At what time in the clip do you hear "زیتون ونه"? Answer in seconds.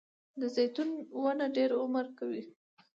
0.55-1.45